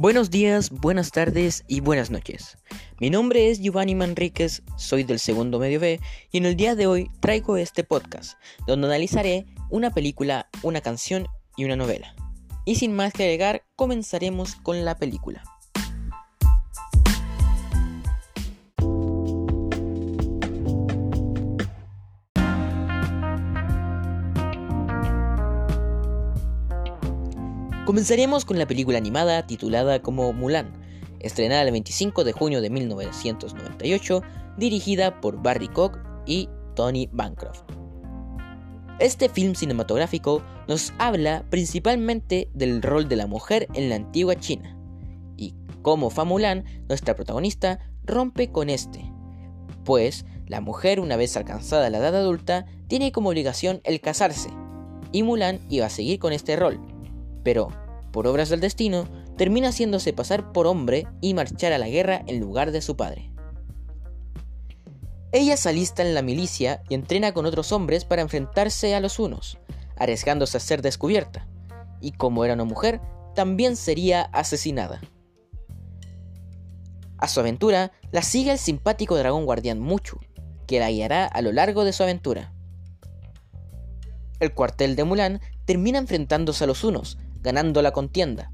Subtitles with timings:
[0.00, 2.56] Buenos días, buenas tardes y buenas noches.
[3.00, 5.98] Mi nombre es Giovanni Manríquez, soy del segundo medio B
[6.30, 8.38] y en el día de hoy traigo este podcast
[8.68, 12.14] donde analizaré una película, una canción y una novela.
[12.64, 15.42] Y sin más que agregar, comenzaremos con la película.
[27.88, 30.74] Comenzaremos con la película animada titulada como Mulan,
[31.20, 34.22] estrenada el 25 de junio de 1998,
[34.58, 37.62] dirigida por Barry Koch y Tony Bancroft.
[38.98, 44.78] Este film cinematográfico nos habla principalmente del rol de la mujer en la antigua China
[45.38, 49.10] y cómo Fa Mulan, nuestra protagonista, rompe con este,
[49.86, 54.50] pues la mujer una vez alcanzada la edad adulta tiene como obligación el casarse,
[55.10, 56.78] y Mulan iba a seguir con este rol,
[57.42, 57.68] pero,
[58.12, 62.40] por obras del destino, termina haciéndose pasar por hombre y marchar a la guerra en
[62.40, 63.32] lugar de su padre.
[65.30, 69.18] Ella se alista en la milicia y entrena con otros hombres para enfrentarse a los
[69.18, 69.58] unos,
[69.96, 71.46] arriesgándose a ser descubierta,
[72.00, 73.00] y como era una mujer,
[73.34, 75.00] también sería asesinada.
[77.18, 80.18] A su aventura la sigue el simpático dragón guardián Muchu,
[80.66, 82.52] que la guiará a lo largo de su aventura.
[84.40, 88.52] El cuartel de Mulan termina enfrentándose a los unos, ganando la contienda.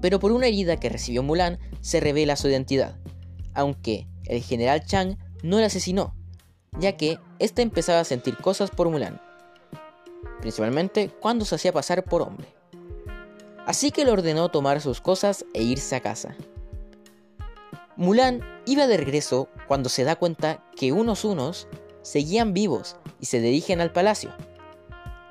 [0.00, 2.96] Pero por una herida que recibió Mulan se revela su identidad,
[3.54, 6.14] aunque el general Chang no la asesinó,
[6.78, 9.20] ya que ésta empezaba a sentir cosas por Mulan,
[10.40, 12.46] principalmente cuando se hacía pasar por hombre.
[13.66, 16.34] Así que le ordenó tomar sus cosas e irse a casa.
[17.96, 21.68] Mulan iba de regreso cuando se da cuenta que unos unos
[22.02, 24.32] seguían vivos y se dirigen al palacio.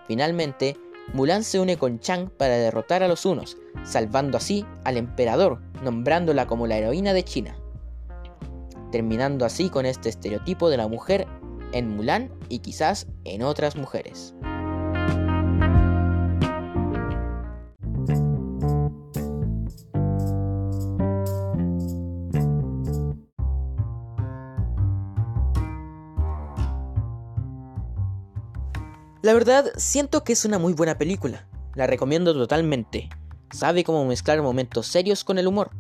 [0.08, 0.78] Finalmente,
[1.14, 6.48] Mulan se une con Chang para derrotar a los Unos, salvando así al emperador, nombrándola
[6.48, 7.58] como la heroína de China.
[8.92, 11.28] Terminando así con este estereotipo de la mujer
[11.72, 14.34] en Mulan y quizás en otras mujeres.
[29.24, 31.48] La verdad, siento que es una muy buena película.
[31.74, 33.10] La recomiendo totalmente.
[33.52, 35.72] Sabe cómo mezclar momentos serios con el humor.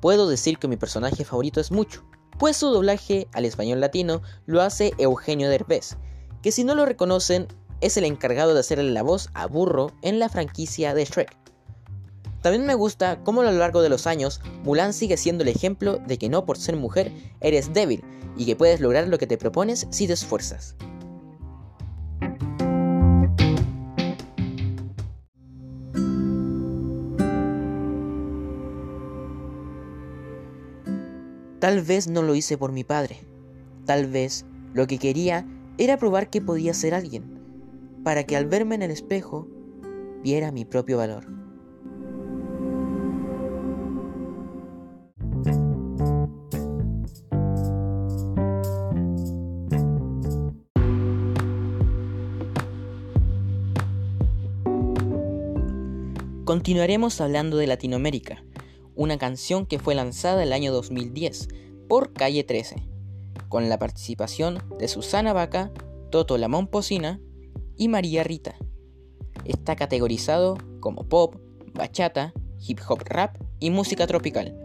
[0.00, 2.04] Puedo decir que mi personaje favorito es Mucho,
[2.38, 5.96] pues su doblaje al español latino lo hace Eugenio Derbez,
[6.40, 7.48] que si no lo reconocen
[7.80, 11.36] es el encargado de hacerle la voz a Burro en la franquicia de Shrek.
[12.42, 15.98] También me gusta cómo a lo largo de los años Mulan sigue siendo el ejemplo
[15.98, 18.04] de que no por ser mujer eres débil
[18.36, 20.76] y que puedes lograr lo que te propones si te esfuerzas.
[31.62, 33.20] Tal vez no lo hice por mi padre.
[33.86, 35.46] Tal vez lo que quería
[35.78, 37.38] era probar que podía ser alguien,
[38.02, 39.46] para que al verme en el espejo
[40.24, 41.24] viera mi propio valor.
[56.44, 58.42] Continuaremos hablando de Latinoamérica,
[58.94, 61.48] una canción que fue lanzada el año 2010
[61.88, 62.76] por Calle 13,
[63.48, 65.72] con la participación de Susana Vaca,
[66.10, 67.20] Toto La Momposina
[67.76, 68.54] y María Rita.
[69.44, 71.36] Está categorizado como pop,
[71.74, 74.58] bachata, hip hop rap y música tropical.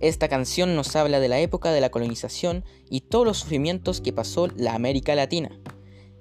[0.00, 4.12] Esta canción nos habla de la época de la colonización y todos los sufrimientos que
[4.12, 5.60] pasó la América Latina.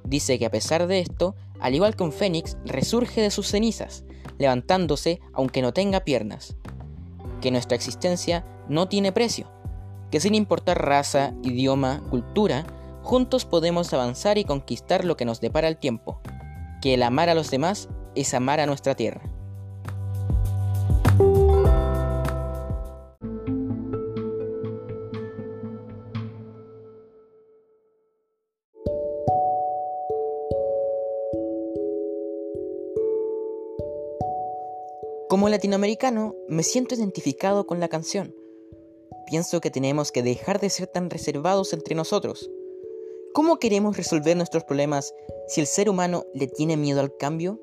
[0.04, 4.04] Dice que a pesar de esto, al igual que un fénix, resurge de sus cenizas,
[4.38, 6.56] levantándose aunque no tenga piernas,
[7.42, 9.52] que nuestra existencia no tiene precio,
[10.12, 12.66] que sin importar raza, idioma, cultura,
[13.02, 16.22] juntos podemos avanzar y conquistar lo que nos depara el tiempo,
[16.82, 19.22] que el amar a los demás es amar a nuestra tierra.
[35.32, 38.36] Como latinoamericano, me siento identificado con la canción.
[39.28, 42.52] Pienso que tenemos que dejar de ser tan reservados entre nosotros.
[43.34, 45.14] ¿Cómo queremos resolver nuestros problemas
[45.48, 47.62] si el ser humano le tiene miedo al cambio?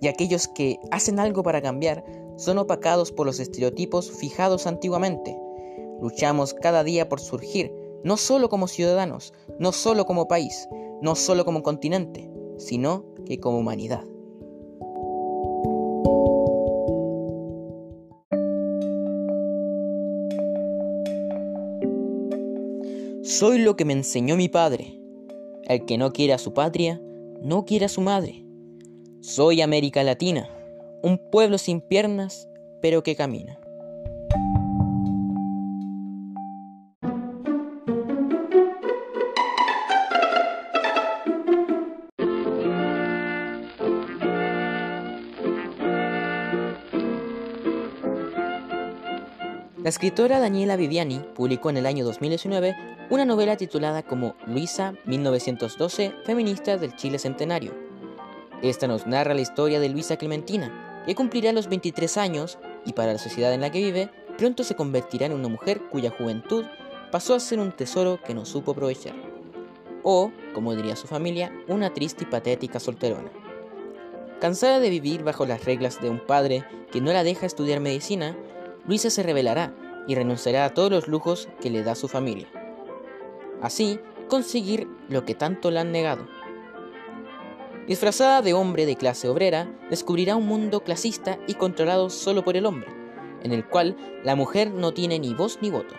[0.00, 2.04] Y aquellos que hacen algo para cambiar
[2.36, 5.38] son opacados por los estereotipos fijados antiguamente.
[6.02, 7.72] Luchamos cada día por surgir,
[8.02, 10.66] no solo como ciudadanos, no solo como país,
[11.00, 12.28] no solo como continente,
[12.58, 14.04] sino que como humanidad.
[23.38, 24.96] Soy lo que me enseñó mi padre.
[25.64, 27.02] El que no quiere a su patria,
[27.42, 28.44] no quiere a su madre.
[29.22, 30.48] Soy América Latina,
[31.02, 32.48] un pueblo sin piernas,
[32.80, 33.58] pero que camina.
[49.82, 56.14] La escritora Daniela Viviani publicó en el año 2019 una novela titulada como Luisa 1912,
[56.24, 57.74] feminista del Chile Centenario.
[58.62, 63.12] Esta nos narra la historia de Luisa Clementina, que cumplirá los 23 años y para
[63.12, 66.64] la sociedad en la que vive, pronto se convertirá en una mujer cuya juventud
[67.10, 69.14] pasó a ser un tesoro que no supo aprovechar.
[70.02, 73.30] O, como diría su familia, una triste y patética solterona.
[74.40, 78.36] Cansada de vivir bajo las reglas de un padre que no la deja estudiar medicina,
[78.86, 79.74] Luisa se rebelará
[80.08, 82.63] y renunciará a todos los lujos que le da su familia.
[83.64, 86.28] Así, conseguir lo que tanto le han negado.
[87.88, 92.66] Disfrazada de hombre de clase obrera, descubrirá un mundo clasista y controlado solo por el
[92.66, 92.88] hombre,
[93.42, 95.94] en el cual la mujer no tiene ni voz ni voto.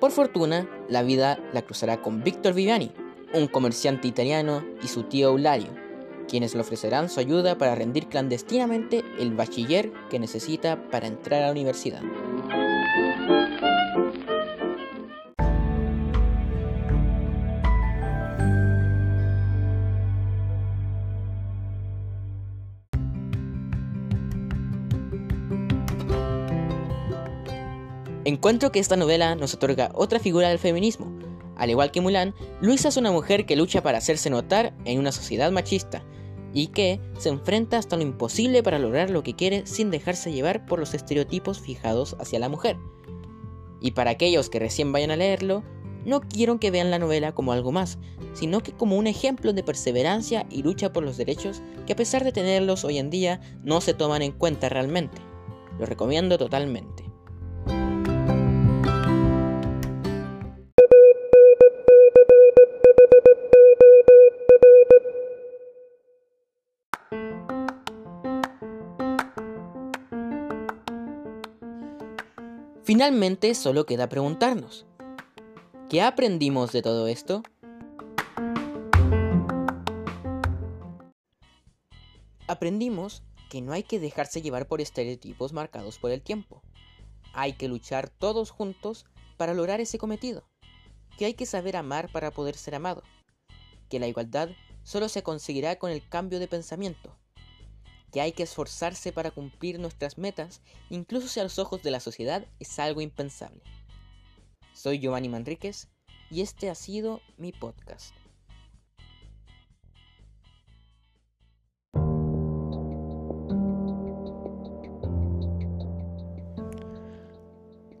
[0.00, 2.90] Por fortuna, la vida la cruzará con Víctor Viviani,
[3.34, 5.68] un comerciante italiano, y su tío Eulario,
[6.28, 11.46] quienes le ofrecerán su ayuda para rendir clandestinamente el bachiller que necesita para entrar a
[11.46, 12.00] la universidad.
[28.28, 31.10] Encuentro que esta novela nos otorga otra figura del feminismo.
[31.56, 35.12] Al igual que Mulan, Luisa es una mujer que lucha para hacerse notar en una
[35.12, 36.04] sociedad machista,
[36.52, 40.66] y que se enfrenta hasta lo imposible para lograr lo que quiere sin dejarse llevar
[40.66, 42.76] por los estereotipos fijados hacia la mujer.
[43.80, 45.62] Y para aquellos que recién vayan a leerlo,
[46.04, 47.96] no quiero que vean la novela como algo más,
[48.34, 52.24] sino que como un ejemplo de perseverancia y lucha por los derechos que a pesar
[52.24, 55.16] de tenerlos hoy en día no se toman en cuenta realmente.
[55.78, 57.07] Lo recomiendo totalmente.
[72.98, 74.84] Finalmente solo queda preguntarnos,
[75.88, 77.44] ¿qué aprendimos de todo esto?
[82.48, 86.64] Aprendimos que no hay que dejarse llevar por estereotipos marcados por el tiempo.
[87.34, 89.06] Hay que luchar todos juntos
[89.36, 90.42] para lograr ese cometido.
[91.16, 93.04] Que hay que saber amar para poder ser amado.
[93.88, 94.48] Que la igualdad
[94.82, 97.16] solo se conseguirá con el cambio de pensamiento
[98.12, 102.00] que hay que esforzarse para cumplir nuestras metas, incluso si a los ojos de la
[102.00, 103.62] sociedad es algo impensable.
[104.72, 105.88] Soy Giovanni Manríquez
[106.30, 108.14] y este ha sido mi podcast.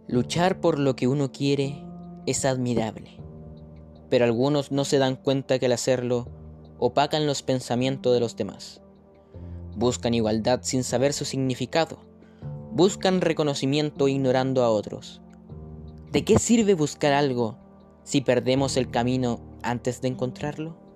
[0.06, 1.84] Luchar por lo que uno quiere
[2.26, 3.18] es admirable,
[4.08, 6.26] pero algunos no se dan cuenta que al hacerlo
[6.78, 8.80] opacan los pensamientos de los demás.
[9.78, 12.00] Buscan igualdad sin saber su significado.
[12.72, 15.22] Buscan reconocimiento ignorando a otros.
[16.10, 17.56] ¿De qué sirve buscar algo
[18.02, 20.87] si perdemos el camino antes de encontrarlo?